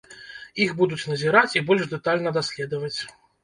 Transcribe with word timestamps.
Іх 0.65 0.71
будуць 0.79 0.99
назіраць 1.11 1.53
і 1.57 1.65
больш 1.69 1.87
дэтальна 1.95 2.29
даследаваць. 2.41 2.95